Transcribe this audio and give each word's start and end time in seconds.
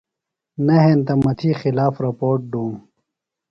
نہ 0.65 0.75
ہینتہ 0.83 1.13
مہ 1.23 1.31
تھی 1.37 1.49
خلاف 1.61 1.93
رپوٹ 2.05 2.39
دُوم۔ 2.51 2.73